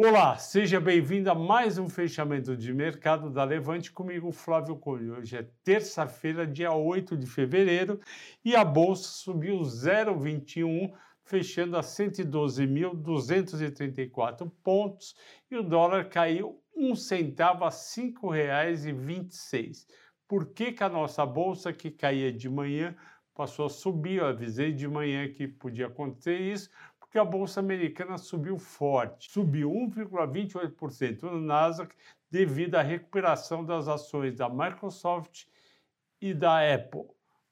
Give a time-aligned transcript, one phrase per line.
[0.00, 5.14] Olá, seja bem-vindo a mais um fechamento de mercado da Levante comigo, Flávio Cunha.
[5.14, 7.98] Hoje é terça-feira, dia 8 de fevereiro,
[8.44, 10.92] e a bolsa subiu 0,21,
[11.24, 15.16] fechando a 112.234 pontos,
[15.50, 19.84] e o dólar caiu um centavo a R$ 5,26.
[20.28, 22.94] Por que, que a nossa bolsa, que caía de manhã,
[23.34, 24.18] passou a subir?
[24.18, 26.70] Eu avisei de manhã que podia acontecer isso,
[27.08, 31.94] porque a bolsa americana subiu forte, subiu 1,28% no Nasdaq
[32.30, 35.46] devido à recuperação das ações da Microsoft
[36.20, 37.06] e da Apple.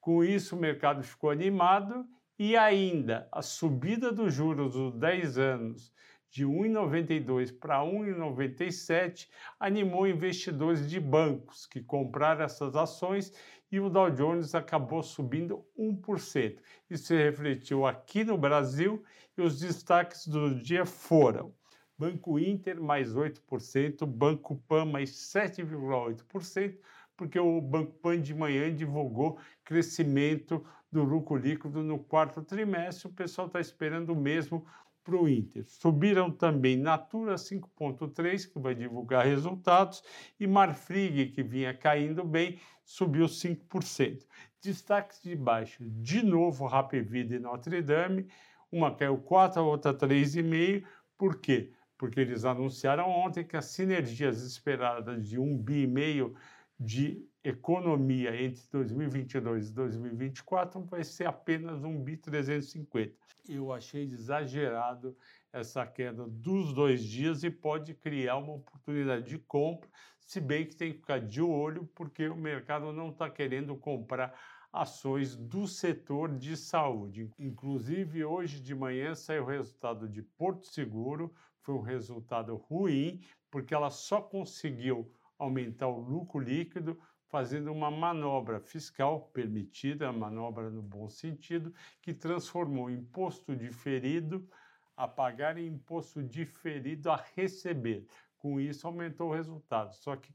[0.00, 2.06] Com isso, o mercado ficou animado
[2.38, 5.92] e ainda a subida dos juros dos 10 anos
[6.30, 9.28] de 1,92 para 1,97
[9.60, 13.34] animou investidores de bancos que compraram essas ações
[13.72, 16.58] e o Dow Jones acabou subindo 1%.
[16.90, 19.02] Isso se refletiu aqui no Brasil
[19.36, 21.54] e os destaques do dia foram
[21.96, 26.76] Banco Inter mais 8%, Banco Pan mais 7,8%,
[27.16, 33.08] porque o Banco Pan de manhã divulgou crescimento do lucro líquido no quarto trimestre.
[33.08, 34.66] O pessoal está esperando o mesmo
[35.04, 35.64] para o Inter.
[35.66, 40.02] Subiram também Natura 5.3, que vai divulgar resultados,
[40.38, 44.26] e Marfrig, que vinha caindo bem, subiu 5%.
[44.62, 48.28] Destaques de baixo, de novo Rapvida e Notre Dame,
[48.70, 50.84] uma caiu 4, a outra 3,5%.
[51.18, 51.72] Por quê?
[51.98, 56.34] Porque eles anunciaram ontem que as sinergias esperadas de 1,5 bi
[56.78, 63.14] de economia entre 2022 e 2024 vai ser apenas um bi 350.
[63.48, 65.16] Eu achei exagerado
[65.52, 69.90] essa queda dos dois dias e pode criar uma oportunidade de compra,
[70.20, 74.38] se bem que tem que ficar de olho porque o mercado não está querendo comprar
[74.72, 77.28] ações do setor de saúde.
[77.38, 83.74] Inclusive, hoje de manhã saiu o resultado de Porto Seguro, foi um resultado ruim, porque
[83.74, 86.98] ela só conseguiu aumentar o lucro líquido
[87.32, 94.46] fazendo uma manobra fiscal permitida, manobra no bom sentido, que transformou imposto diferido
[94.94, 98.06] a pagar e imposto diferido a receber.
[98.36, 99.94] Com isso, aumentou o resultado.
[99.94, 100.30] Só que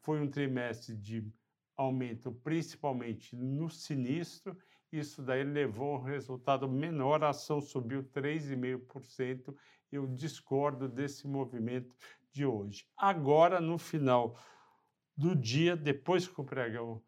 [0.00, 1.24] foi um trimestre de
[1.76, 4.58] aumento principalmente no sinistro,
[4.90, 9.54] isso daí levou a um resultado menor, a ação subiu 3,5%.
[9.92, 11.94] Eu discordo desse movimento
[12.32, 12.88] de hoje.
[12.96, 14.36] Agora, no final
[15.20, 17.02] do dia, depois que o pregão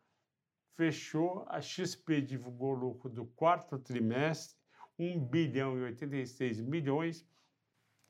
[0.77, 4.55] fechou, a XP divulgou o lucro do quarto trimestre,
[4.99, 7.27] 1 bilhão e 86 milhões,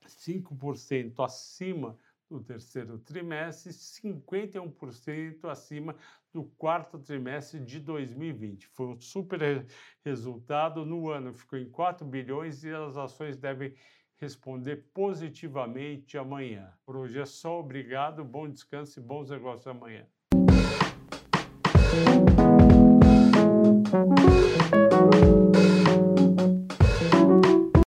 [0.04, 1.96] 5% acima
[2.28, 5.94] do terceiro trimestre, 51% acima
[6.32, 8.66] do quarto trimestre de 2020.
[8.66, 9.64] Foi um super
[10.04, 10.84] resultado.
[10.84, 13.72] No ano ficou em 4 bilhões e as ações devem
[14.22, 16.72] responder positivamente amanhã.
[16.86, 20.06] Por hoje é só, obrigado, bom descanso e bons negócios amanhã.